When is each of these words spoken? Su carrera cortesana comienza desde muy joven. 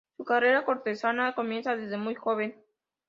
Su 0.17 0.25
carrera 0.25 0.65
cortesana 0.65 1.35
comienza 1.35 1.75
desde 1.75 1.95
muy 1.95 2.15
joven. 2.15 2.55